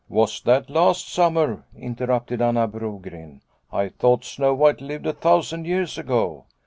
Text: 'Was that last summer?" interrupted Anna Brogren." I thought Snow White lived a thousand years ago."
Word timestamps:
'Was 0.09 0.41
that 0.41 0.67
last 0.67 1.09
summer?" 1.13 1.63
interrupted 1.77 2.41
Anna 2.41 2.67
Brogren." 2.67 3.41
I 3.71 3.89
thought 3.89 4.25
Snow 4.25 4.51
White 4.55 4.81
lived 4.81 5.05
a 5.05 5.13
thousand 5.13 5.67
years 5.67 5.95
ago." 5.95 6.45